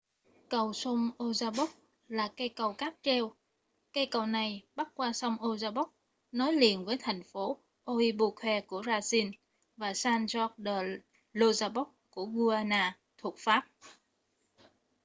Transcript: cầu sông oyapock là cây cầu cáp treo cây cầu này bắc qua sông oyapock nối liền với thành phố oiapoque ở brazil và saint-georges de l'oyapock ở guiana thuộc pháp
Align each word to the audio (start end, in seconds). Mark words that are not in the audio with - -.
cầu 0.49 0.73
sông 0.73 1.11
oyapock 1.17 1.71
là 2.07 2.31
cây 2.37 2.49
cầu 2.49 2.73
cáp 2.73 2.93
treo 3.01 3.33
cây 3.93 4.05
cầu 4.11 4.25
này 4.25 4.63
bắc 4.75 4.91
qua 4.95 5.13
sông 5.13 5.37
oyapock 5.41 5.93
nối 6.31 6.53
liền 6.53 6.85
với 6.85 6.97
thành 6.97 7.23
phố 7.23 7.59
oiapoque 7.85 8.63
ở 8.67 8.81
brazil 8.81 9.31
và 9.77 9.91
saint-georges 9.91 10.53
de 10.65 10.97
l'oyapock 11.33 11.85
ở 12.15 12.23
guiana 12.33 12.97
thuộc 13.17 13.35
pháp 13.39 13.67